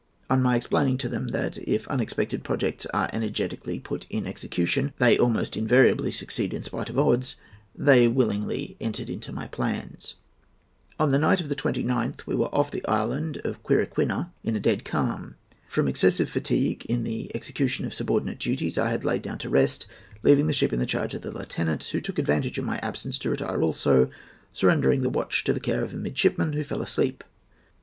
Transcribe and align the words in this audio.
On 0.31 0.41
my 0.41 0.55
explaining 0.55 0.97
to 0.97 1.07
them 1.07 1.27
that, 1.27 1.59
if 1.59 1.87
unexpected 1.87 2.43
projects 2.43 2.87
are 2.91 3.07
energetically 3.13 3.79
put 3.79 4.07
in 4.09 4.25
execution, 4.25 4.93
they 4.97 5.15
almost 5.15 5.55
invariably 5.55 6.11
succeed 6.11 6.55
in 6.55 6.63
spite 6.63 6.89
of 6.89 6.97
odds, 6.97 7.35
they 7.75 8.07
willingly 8.07 8.75
entered 8.81 9.11
into 9.11 9.31
my 9.31 9.45
plans. 9.49 10.15
"On 10.99 11.11
the 11.11 11.19
night 11.19 11.39
of 11.39 11.49
the 11.49 11.55
29th, 11.55 12.25
we 12.25 12.33
were 12.33 12.47
off 12.47 12.71
the 12.71 12.83
island 12.87 13.37
of 13.43 13.61
Quiriquina, 13.61 14.31
in 14.43 14.55
a 14.55 14.59
dead 14.59 14.83
calm. 14.83 15.35
From 15.69 15.87
excessive 15.87 16.31
fatigue 16.31 16.83
in 16.89 17.03
the 17.03 17.29
execution 17.35 17.85
of 17.85 17.93
subordinate 17.93 18.39
duties, 18.39 18.79
I 18.79 18.89
had 18.89 19.05
lain 19.05 19.21
down 19.21 19.37
to 19.37 19.49
rest, 19.51 19.85
leaving 20.23 20.47
the 20.47 20.51
ship 20.53 20.73
in 20.73 20.83
charge 20.87 21.13
of 21.13 21.21
the 21.21 21.29
lieutenant, 21.29 21.83
who 21.83 22.01
took 22.01 22.17
advantage 22.17 22.57
of 22.57 22.65
my 22.65 22.77
absence 22.77 23.19
to 23.19 23.29
retire 23.29 23.61
also, 23.61 24.09
surrendering 24.51 25.03
the 25.03 25.11
watch 25.11 25.43
to 25.43 25.53
the 25.53 25.59
care 25.59 25.83
of 25.83 25.93
a 25.93 25.97
midshipman, 25.97 26.53
who 26.53 26.63
fell 26.63 26.81
asleep. 26.81 27.23